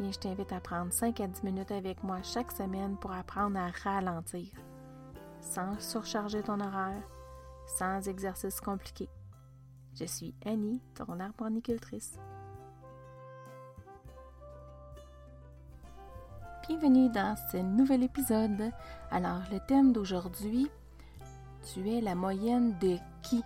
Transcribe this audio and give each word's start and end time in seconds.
Je 0.00 0.16
t'invite 0.16 0.52
à 0.52 0.60
prendre 0.60 0.92
5 0.92 1.20
à 1.20 1.26
10 1.26 1.42
minutes 1.42 1.72
avec 1.72 2.04
moi 2.04 2.22
chaque 2.22 2.52
semaine 2.52 2.96
pour 2.96 3.10
apprendre 3.10 3.58
à 3.58 3.70
ralentir, 3.82 4.46
sans 5.40 5.78
surcharger 5.80 6.40
ton 6.40 6.60
horaire, 6.60 7.02
sans 7.76 8.06
exercice 8.08 8.60
compliqué. 8.60 9.08
Je 9.98 10.04
suis 10.04 10.34
Annie, 10.46 10.80
ton 10.94 11.18
arboricultrice. 11.18 12.16
Bienvenue 16.68 17.10
dans 17.10 17.34
ce 17.50 17.56
nouvel 17.56 18.04
épisode. 18.04 18.70
Alors, 19.10 19.42
le 19.50 19.58
thème 19.66 19.92
d'aujourd'hui, 19.92 20.70
tu 21.74 21.90
es 21.90 22.00
la 22.00 22.14
moyenne 22.14 22.78
de 22.78 22.98
qui? 23.22 23.42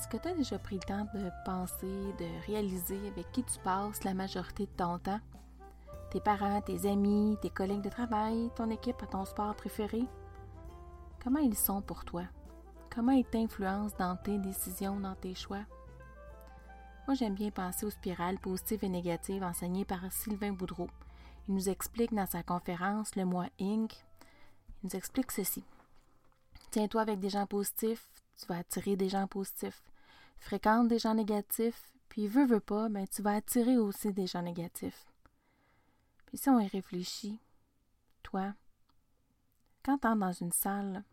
Est-ce 0.00 0.08
que 0.08 0.16
tu 0.16 0.28
as 0.28 0.34
déjà 0.34 0.58
pris 0.58 0.76
le 0.76 0.80
temps 0.80 1.06
de 1.12 1.30
penser, 1.44 2.14
de 2.18 2.46
réaliser 2.46 3.08
avec 3.08 3.30
qui 3.32 3.44
tu 3.44 3.58
passes 3.58 4.02
la 4.02 4.14
majorité 4.14 4.64
de 4.64 4.70
ton 4.70 4.98
temps? 4.98 5.20
Tes 6.10 6.20
parents, 6.20 6.62
tes 6.62 6.90
amis, 6.90 7.36
tes 7.42 7.50
collègues 7.50 7.82
de 7.82 7.90
travail, 7.90 8.50
ton 8.56 8.70
équipe 8.70 9.04
ton 9.10 9.26
sport 9.26 9.54
préféré? 9.54 10.02
Comment 11.22 11.40
ils 11.40 11.54
sont 11.54 11.82
pour 11.82 12.06
toi? 12.06 12.22
Comment 12.88 13.12
ils 13.12 13.26
t'influencent 13.26 13.94
dans 13.98 14.16
tes 14.16 14.38
décisions, 14.38 14.98
dans 14.98 15.16
tes 15.16 15.34
choix? 15.34 15.66
Moi, 17.06 17.14
j'aime 17.14 17.34
bien 17.34 17.50
penser 17.50 17.84
aux 17.84 17.90
spirales 17.90 18.38
positives 18.38 18.84
et 18.84 18.88
négatives 18.88 19.42
enseignées 19.42 19.84
par 19.84 20.10
Sylvain 20.10 20.52
Boudreau. 20.52 20.88
Il 21.46 21.54
nous 21.54 21.68
explique 21.68 22.14
dans 22.14 22.26
sa 22.26 22.42
conférence 22.42 23.16
Le 23.16 23.26
mois 23.26 23.50
Inc. 23.60 23.92
Il 24.82 24.84
nous 24.84 24.96
explique 24.96 25.30
ceci. 25.30 25.62
Tiens-toi 26.70 27.02
avec 27.02 27.20
des 27.20 27.28
gens 27.28 27.46
positifs, 27.46 28.08
tu 28.40 28.46
vas 28.46 28.58
attirer 28.58 28.96
des 28.96 29.08
gens 29.08 29.26
positifs. 29.26 29.82
Fréquente 30.38 30.88
des 30.88 30.98
gens 30.98 31.14
négatifs, 31.14 31.92
puis 32.08 32.26
veux, 32.26 32.46
veux 32.46 32.60
pas, 32.60 32.88
ben, 32.88 33.06
tu 33.06 33.22
vas 33.22 33.34
attirer 33.34 33.76
aussi 33.76 34.12
des 34.12 34.26
gens 34.26 34.42
négatifs. 34.42 35.06
Puis 36.26 36.38
si 36.38 36.48
on 36.48 36.58
y 36.60 36.66
réfléchit, 36.66 37.38
toi, 38.22 38.54
quand 39.84 39.98
tu 39.98 40.06
entres 40.06 40.20
dans 40.20 40.32
une 40.32 40.52
salle, 40.52 41.04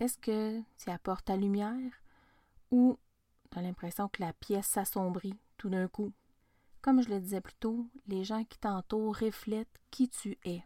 est-ce 0.00 0.18
que 0.18 0.60
tu 0.78 0.90
apportes 0.90 1.26
ta 1.26 1.36
lumière 1.36 1.92
ou 2.70 2.98
tu 3.50 3.60
l'impression 3.60 4.08
que 4.08 4.22
la 4.22 4.32
pièce 4.32 4.66
s'assombrit 4.66 5.38
tout 5.56 5.70
d'un 5.70 5.88
coup? 5.88 6.12
Comme 6.82 7.02
je 7.02 7.08
le 7.08 7.20
disais 7.20 7.40
plus 7.40 7.54
tôt, 7.54 7.86
les 8.06 8.24
gens 8.24 8.44
qui 8.44 8.58
t'entourent 8.58 9.16
reflètent 9.16 9.80
qui 9.90 10.08
tu 10.08 10.38
es. 10.44 10.62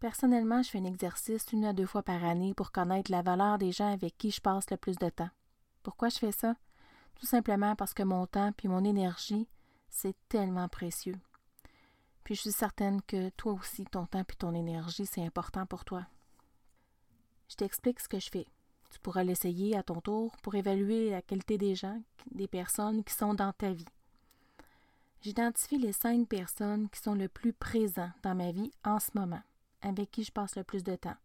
Personnellement, 0.00 0.62
je 0.62 0.70
fais 0.70 0.78
un 0.78 0.84
exercice 0.84 1.44
une 1.52 1.66
à 1.66 1.74
deux 1.74 1.84
fois 1.84 2.02
par 2.02 2.24
année 2.24 2.54
pour 2.54 2.72
connaître 2.72 3.10
la 3.10 3.20
valeur 3.20 3.58
des 3.58 3.70
gens 3.70 3.92
avec 3.92 4.16
qui 4.16 4.30
je 4.30 4.40
passe 4.40 4.70
le 4.70 4.78
plus 4.78 4.96
de 4.96 5.10
temps. 5.10 5.28
Pourquoi 5.82 6.08
je 6.08 6.18
fais 6.18 6.32
ça? 6.32 6.56
Tout 7.16 7.26
simplement 7.26 7.76
parce 7.76 7.92
que 7.92 8.02
mon 8.02 8.26
temps 8.26 8.50
puis 8.52 8.66
mon 8.66 8.82
énergie, 8.82 9.46
c'est 9.90 10.16
tellement 10.30 10.68
précieux. 10.68 11.16
Puis 12.24 12.34
je 12.34 12.40
suis 12.40 12.52
certaine 12.52 13.02
que 13.02 13.28
toi 13.30 13.52
aussi, 13.52 13.84
ton 13.84 14.06
temps 14.06 14.24
puis 14.24 14.38
ton 14.38 14.54
énergie, 14.54 15.04
c'est 15.04 15.24
important 15.24 15.66
pour 15.66 15.84
toi. 15.84 16.06
Je 17.50 17.56
t'explique 17.56 18.00
ce 18.00 18.08
que 18.08 18.20
je 18.20 18.30
fais. 18.30 18.46
Tu 18.90 18.98
pourras 19.00 19.22
l'essayer 19.22 19.76
à 19.76 19.82
ton 19.82 20.00
tour 20.00 20.34
pour 20.38 20.54
évaluer 20.54 21.10
la 21.10 21.20
qualité 21.20 21.58
des 21.58 21.74
gens, 21.74 22.00
des 22.30 22.48
personnes 22.48 23.04
qui 23.04 23.12
sont 23.12 23.34
dans 23.34 23.52
ta 23.52 23.72
vie. 23.72 23.84
J'identifie 25.20 25.78
les 25.78 25.92
cinq 25.92 26.26
personnes 26.26 26.88
qui 26.88 27.00
sont 27.00 27.14
le 27.14 27.28
plus 27.28 27.52
présents 27.52 28.10
dans 28.22 28.34
ma 28.34 28.50
vie 28.50 28.72
en 28.82 28.98
ce 28.98 29.10
moment, 29.14 29.42
avec 29.82 30.10
qui 30.10 30.24
je 30.24 30.32
passe 30.32 30.56
le 30.56 30.64
plus 30.64 30.84
de 30.84 30.96
temps. 30.96 31.16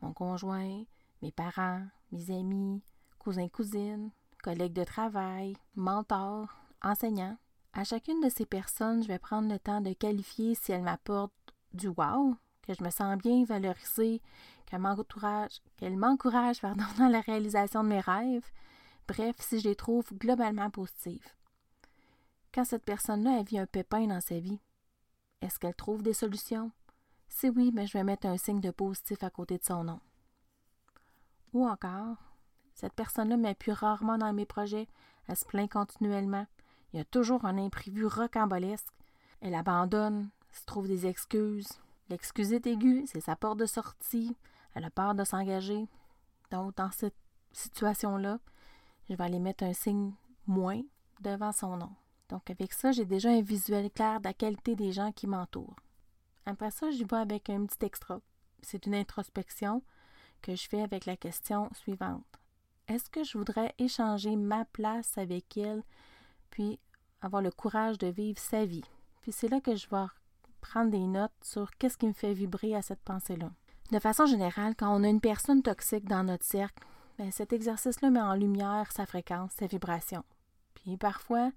Mon 0.00 0.12
conjoint, 0.12 0.84
mes 1.22 1.32
parents, 1.32 1.82
mes 2.12 2.30
amis, 2.30 2.82
cousins, 3.18 3.48
cousines, 3.48 4.10
collègues 4.42 4.72
de 4.72 4.84
travail, 4.84 5.56
mentors, 5.74 6.48
enseignants. 6.82 7.36
À 7.72 7.84
chacune 7.84 8.20
de 8.20 8.28
ces 8.28 8.46
personnes, 8.46 9.02
je 9.02 9.08
vais 9.08 9.18
prendre 9.18 9.48
le 9.48 9.58
temps 9.58 9.80
de 9.80 9.92
qualifier 9.92 10.54
si 10.54 10.72
elles 10.72 10.82
m'apportent 10.82 11.32
du 11.72 11.88
wow, 11.88 12.34
que 12.62 12.74
je 12.74 12.82
me 12.82 12.90
sens 12.90 13.16
bien 13.18 13.44
valorisée, 13.44 14.20
qu'elle 14.66 14.80
m'encourage, 14.80 15.60
qu'elle 15.76 15.96
m'encourage 15.96 16.60
dans 16.98 17.08
la 17.08 17.20
réalisation 17.20 17.84
de 17.84 17.88
mes 17.88 18.00
rêves. 18.00 18.48
Bref, 19.06 19.36
si 19.40 19.60
je 19.60 19.68
les 19.68 19.76
trouve 19.76 20.06
globalement 20.14 20.70
positives. 20.70 21.28
Quand 22.52 22.64
cette 22.64 22.84
personne-là 22.84 23.42
vit 23.42 23.58
un 23.58 23.66
pépin 23.66 24.06
dans 24.06 24.20
sa 24.20 24.38
vie, 24.38 24.60
est-ce 25.40 25.58
qu'elle 25.58 25.74
trouve 25.74 26.02
des 26.02 26.14
solutions? 26.14 26.70
Si 27.30 27.48
oui, 27.48 27.70
mais 27.72 27.82
ben, 27.82 27.86
je 27.88 27.92
vais 27.94 28.04
mettre 28.04 28.26
un 28.26 28.36
signe 28.36 28.60
de 28.60 28.70
positif 28.70 29.22
à 29.22 29.30
côté 29.30 29.56
de 29.56 29.64
son 29.64 29.84
nom. 29.84 30.00
Ou 31.54 31.66
encore, 31.66 32.18
cette 32.74 32.92
personne-là 32.92 33.38
m'appuie 33.38 33.72
rarement 33.72 34.18
dans 34.18 34.34
mes 34.34 34.44
projets, 34.44 34.88
elle 35.26 35.36
se 35.36 35.46
plaint 35.46 35.70
continuellement, 35.70 36.46
il 36.92 36.98
y 36.98 37.00
a 37.00 37.04
toujours 37.04 37.46
un 37.46 37.56
imprévu 37.56 38.04
rocambolesque, 38.04 38.92
elle 39.40 39.54
abandonne, 39.54 40.28
se 40.52 40.66
trouve 40.66 40.86
des 40.86 41.06
excuses, 41.06 41.80
L'excuse 42.10 42.52
est 42.52 42.66
aiguë, 42.66 43.04
c'est 43.06 43.20
sa 43.20 43.36
porte 43.36 43.60
de 43.60 43.66
sortie, 43.66 44.36
elle 44.74 44.84
a 44.84 44.90
peur 44.90 45.14
de 45.14 45.22
s'engager. 45.22 45.86
Donc, 46.50 46.76
dans 46.76 46.90
cette 46.90 47.14
situation-là, 47.52 48.40
je 49.08 49.14
vais 49.14 49.24
aller 49.24 49.38
mettre 49.38 49.62
un 49.62 49.72
signe 49.72 50.12
moins 50.48 50.82
devant 51.20 51.52
son 51.52 51.76
nom. 51.76 51.90
Donc, 52.28 52.50
avec 52.50 52.72
ça, 52.72 52.90
j'ai 52.90 53.04
déjà 53.04 53.30
un 53.30 53.42
visuel 53.42 53.92
clair 53.92 54.18
de 54.18 54.24
la 54.24 54.34
qualité 54.34 54.74
des 54.74 54.90
gens 54.90 55.12
qui 55.12 55.28
m'entourent. 55.28 55.76
Après 56.46 56.70
ça, 56.70 56.90
j'y 56.90 57.04
vais 57.04 57.16
avec 57.16 57.50
un 57.50 57.66
petit 57.66 57.84
extra. 57.84 58.20
C'est 58.62 58.86
une 58.86 58.94
introspection 58.94 59.82
que 60.42 60.54
je 60.54 60.68
fais 60.68 60.82
avec 60.82 61.06
la 61.06 61.16
question 61.16 61.68
suivante. 61.74 62.24
Est-ce 62.88 63.10
que 63.10 63.22
je 63.22 63.38
voudrais 63.38 63.74
échanger 63.78 64.36
ma 64.36 64.64
place 64.64 65.16
avec 65.16 65.56
elle, 65.56 65.82
puis 66.50 66.80
avoir 67.20 67.42
le 67.42 67.50
courage 67.50 67.98
de 67.98 68.08
vivre 68.08 68.38
sa 68.38 68.64
vie? 68.64 68.84
Puis 69.22 69.32
c'est 69.32 69.48
là 69.48 69.60
que 69.60 69.76
je 69.76 69.88
vais 69.88 70.06
prendre 70.60 70.90
des 70.90 71.06
notes 71.06 71.30
sur 71.42 71.70
qu'est-ce 71.76 71.96
qui 71.96 72.06
me 72.06 72.12
fait 72.12 72.32
vibrer 72.32 72.74
à 72.74 72.82
cette 72.82 73.02
pensée-là. 73.02 73.50
De 73.92 73.98
façon 73.98 74.26
générale, 74.26 74.74
quand 74.76 74.94
on 74.94 75.04
a 75.04 75.08
une 75.08 75.20
personne 75.20 75.62
toxique 75.62 76.06
dans 76.06 76.24
notre 76.24 76.44
cercle, 76.44 76.84
ben, 77.18 77.30
cet 77.30 77.52
exercice-là 77.52 78.10
met 78.10 78.20
en 78.20 78.34
lumière 78.34 78.92
sa 78.92 79.04
fréquence, 79.04 79.52
sa 79.52 79.66
vibration. 79.66 80.24
Puis 80.74 80.96
parfois, 80.96 81.50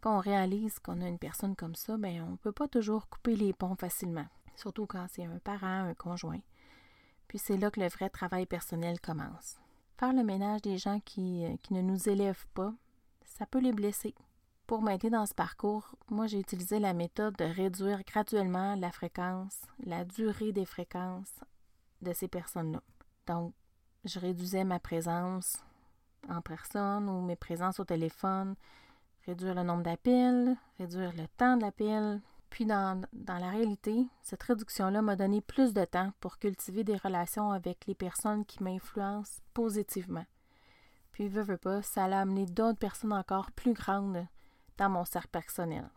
quand 0.00 0.16
on 0.16 0.20
réalise 0.20 0.78
qu'on 0.78 1.00
a 1.00 1.08
une 1.08 1.18
personne 1.18 1.56
comme 1.56 1.74
ça, 1.74 1.96
ben, 1.96 2.22
on 2.22 2.32
ne 2.32 2.36
peut 2.36 2.52
pas 2.52 2.68
toujours 2.68 3.08
couper 3.08 3.36
les 3.36 3.52
ponts 3.52 3.76
facilement, 3.76 4.26
surtout 4.56 4.86
quand 4.86 5.06
c'est 5.10 5.24
un 5.24 5.38
parent, 5.38 5.84
un 5.84 5.94
conjoint. 5.94 6.40
Puis 7.26 7.38
c'est 7.38 7.56
là 7.56 7.70
que 7.70 7.80
le 7.80 7.88
vrai 7.88 8.08
travail 8.08 8.46
personnel 8.46 9.00
commence. 9.00 9.58
Faire 9.98 10.12
le 10.12 10.22
ménage 10.22 10.62
des 10.62 10.78
gens 10.78 11.00
qui, 11.00 11.44
euh, 11.44 11.56
qui 11.62 11.74
ne 11.74 11.82
nous 11.82 12.08
élèvent 12.08 12.46
pas, 12.54 12.72
ça 13.24 13.46
peut 13.46 13.58
les 13.58 13.72
blesser. 13.72 14.14
Pour 14.66 14.82
m'aider 14.82 15.10
dans 15.10 15.26
ce 15.26 15.34
parcours, 15.34 15.94
moi 16.10 16.26
j'ai 16.26 16.38
utilisé 16.38 16.78
la 16.78 16.92
méthode 16.92 17.36
de 17.36 17.44
réduire 17.44 18.02
graduellement 18.04 18.76
la 18.76 18.92
fréquence, 18.92 19.62
la 19.84 20.04
durée 20.04 20.52
des 20.52 20.66
fréquences 20.66 21.40
de 22.02 22.12
ces 22.12 22.28
personnes-là. 22.28 22.82
Donc, 23.26 23.54
je 24.04 24.18
réduisais 24.18 24.64
ma 24.64 24.78
présence 24.78 25.58
en 26.28 26.40
personne 26.40 27.08
ou 27.08 27.20
mes 27.22 27.36
présences 27.36 27.80
au 27.80 27.84
téléphone, 27.84 28.54
réduire 29.28 29.54
le 29.54 29.62
nombre 29.62 29.82
d'appels, 29.82 30.56
réduire 30.78 31.12
le 31.12 31.28
temps 31.36 31.58
de 31.58 31.62
l'appel. 31.62 32.22
Puis 32.48 32.64
dans, 32.64 33.02
la 33.12 33.50
réalité, 33.50 34.06
cette 34.22 34.42
réduction-là 34.42 35.02
m'a 35.02 35.16
donné 35.16 35.42
plus 35.42 35.74
de 35.74 35.84
temps 35.84 36.12
pour 36.18 36.38
cultiver 36.38 36.82
des 36.82 36.96
relations 36.96 37.52
avec 37.52 37.86
les 37.86 37.94
personnes 37.94 38.46
qui 38.46 38.62
m'influencent 38.62 39.42
positivement. 39.52 40.24
Puis, 41.12 41.28
veux, 41.28 41.42
veux 41.42 41.58
pas, 41.58 41.82
ça 41.82 42.04
a 42.04 42.20
amené 42.20 42.46
d'autres 42.46 42.78
personnes 42.78 43.12
encore 43.12 43.52
plus 43.52 43.74
grandes 43.74 44.26
dans 44.78 44.88
mon 44.88 45.04
cercle 45.04 45.28
personnel. 45.28 45.90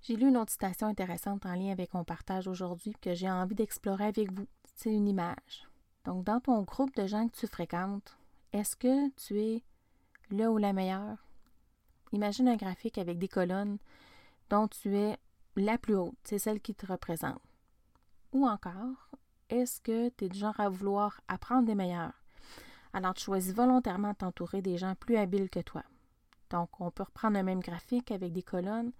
J'ai 0.00 0.16
lu 0.16 0.28
une 0.28 0.36
autre 0.36 0.50
citation 0.50 0.88
intéressante 0.88 1.46
en 1.46 1.54
lien 1.54 1.70
avec 1.70 1.94
mon 1.94 2.02
partage 2.02 2.48
aujourd'hui 2.48 2.96
que 3.00 3.14
j'ai 3.14 3.30
envie 3.30 3.54
d'explorer 3.54 4.06
avec 4.06 4.32
vous. 4.32 4.48
C'est 4.74 4.92
une 4.92 5.06
image. 5.06 5.68
Donc, 6.04 6.24
dans 6.24 6.40
ton 6.40 6.62
groupe 6.62 6.96
de 6.96 7.06
gens 7.06 7.28
que 7.28 7.36
tu 7.36 7.46
fréquentes, 7.46 8.16
est-ce 8.52 8.74
que 8.74 9.10
tu 9.10 9.40
es 9.40 9.62
le 10.30 10.48
ou 10.48 10.56
la 10.56 10.72
meilleure? 10.72 11.31
Imagine 12.12 12.48
un 12.48 12.56
graphique 12.56 12.98
avec 12.98 13.18
des 13.18 13.28
colonnes 13.28 13.78
dont 14.50 14.68
tu 14.68 14.96
es 14.96 15.18
la 15.56 15.78
plus 15.78 15.94
haute, 15.94 16.16
c'est 16.24 16.38
celle 16.38 16.60
qui 16.60 16.74
te 16.74 16.86
représente. 16.86 17.40
Ou 18.32 18.46
encore, 18.46 19.10
est-ce 19.48 19.80
que 19.80 20.08
tu 20.10 20.24
es 20.24 20.28
du 20.28 20.38
genre 20.38 20.58
à 20.60 20.68
vouloir 20.68 21.20
apprendre 21.28 21.66
des 21.66 21.74
meilleurs? 21.74 22.22
Alors, 22.92 23.14
tu 23.14 23.24
choisis 23.24 23.54
volontairement 23.54 24.12
de 24.12 24.16
t'entourer 24.16 24.62
des 24.62 24.76
gens 24.76 24.94
plus 24.94 25.16
habiles 25.16 25.50
que 25.50 25.60
toi. 25.60 25.82
Donc, 26.50 26.80
on 26.80 26.90
peut 26.90 27.04
reprendre 27.04 27.36
le 27.36 27.42
même 27.42 27.60
graphique 27.60 28.10
avec 28.10 28.32
des 28.32 28.42
colonnes, 28.42 28.92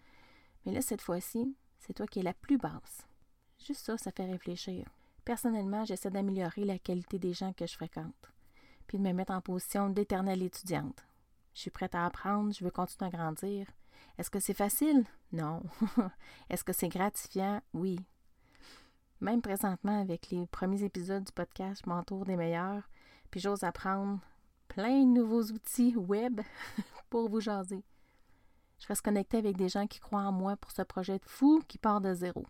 mais 0.65 0.73
là, 0.73 0.81
cette 0.81 1.03
fois-ci, 1.03 1.55
c'est 1.79 1.93
toi 1.93 2.07
qui 2.07 2.21
es 2.21 2.23
la 2.23 2.35
plus 2.35 2.57
basse. 2.57 3.07
Juste 3.59 3.85
ça, 3.85 3.99
ça 3.99 4.13
fait 4.13 4.25
réfléchir. 4.25 4.87
Personnellement, 5.25 5.85
j'essaie 5.85 6.11
d'améliorer 6.11 6.65
la 6.65 6.79
qualité 6.79 7.19
des 7.19 7.33
gens 7.33 7.53
que 7.53 7.67
je 7.67 7.75
fréquente, 7.75 8.33
puis 8.87 8.99
de 8.99 9.03
me 9.03 9.13
mettre 9.13 9.33
en 9.33 9.41
position 9.41 9.91
d'éternelle 9.91 10.43
étudiante. 10.43 11.05
Je 11.55 11.61
suis 11.61 11.71
prête 11.71 11.95
à 11.95 12.07
apprendre, 12.07 12.53
je 12.53 12.65
veux 12.65 12.71
continuer 12.71 13.09
à 13.09 13.17
grandir. 13.17 13.67
Est-ce 14.19 14.31
que 14.31 14.41
c'est 14.41 14.55
facile? 14.55 15.05
Non. 15.33 15.63
Est-ce 16.51 16.65
que 16.65 16.73
c'est 16.73 16.89
gratifiant? 16.89 17.61
Oui. 17.73 17.99
Même 19.21 19.43
présentement, 19.43 20.01
avec 20.01 20.31
les 20.31 20.47
premiers 20.47 20.83
épisodes 20.83 21.25
du 21.25 21.33
podcast, 21.33 21.83
je 21.85 21.91
m'entoure 21.91 22.25
des 22.25 22.37
meilleurs, 22.37 22.89
puis 23.31 23.41
j'ose 23.41 23.63
apprendre 23.63 24.19
plein 24.69 25.01
de 25.01 25.07
nouveaux 25.07 25.45
outils 25.45 25.97
web 25.97 26.41
pour 27.11 27.29
vous 27.29 27.41
jaser. 27.41 27.85
Je 28.79 28.87
reste 28.89 29.03
connectée 29.03 29.37
avec 29.37 29.57
des 29.57 29.69
gens 29.69 29.87
qui 29.87 30.01
croient 30.01 30.23
en 30.23 30.33
moi 30.33 30.57
pour 30.57 30.73
ce 30.73 30.83
projet 30.83 31.19
de 31.19 31.25
fou 31.27 31.63
qui 31.69 31.79
part 31.79 32.01
de 32.01 32.15
zéro. 32.15 32.45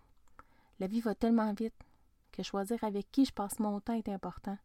La 0.81 0.87
vie 0.87 1.01
va 1.01 1.15
tellement 1.15 1.53
vite 1.53 1.75
que 2.33 2.43
choisir 2.43 2.83
avec 2.83 3.11
qui 3.13 3.27
je 3.27 3.33
passe 3.33 3.59
mon 3.59 3.81
temps 3.81 3.93
est 3.93 4.09
important. 4.09 4.57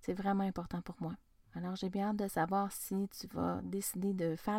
C'est 0.00 0.14
vraiment 0.14 0.44
important 0.44 0.80
pour 0.80 0.94
moi. 1.00 1.14
Alors 1.54 1.76
j'ai 1.76 1.90
bien 1.90 2.08
hâte 2.08 2.16
de 2.16 2.28
savoir 2.28 2.72
si 2.72 3.08
tu 3.18 3.26
vas 3.28 3.60
décider 3.62 4.14
de 4.14 4.36
faire 4.36 4.58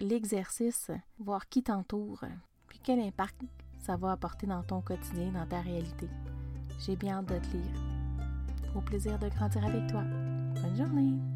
l'exercice, 0.00 0.90
voir 1.18 1.48
qui 1.48 1.62
t'entoure, 1.62 2.24
puis 2.68 2.80
quel 2.82 3.00
impact 3.00 3.40
ça 3.80 3.96
va 3.96 4.12
apporter 4.12 4.46
dans 4.46 4.62
ton 4.62 4.80
quotidien, 4.80 5.32
dans 5.32 5.46
ta 5.46 5.60
réalité. 5.60 6.08
J'ai 6.80 6.96
bien 6.96 7.18
hâte 7.18 7.26
de 7.26 7.38
te 7.38 7.56
lire. 7.56 7.82
Au 8.74 8.80
plaisir 8.80 9.18
de 9.18 9.28
grandir 9.28 9.64
avec 9.64 9.86
toi. 9.88 10.02
Bonne 10.02 10.76
journée! 10.76 11.33